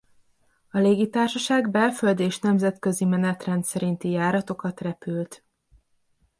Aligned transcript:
A 0.71 0.77
légitársaság 0.77 1.71
belföldi 1.71 2.23
és 2.23 2.39
nemzetközi 2.39 3.05
menetrend 3.05 3.63
szerinti 3.63 4.09
járatokat 4.11 4.81
repült. 4.81 5.43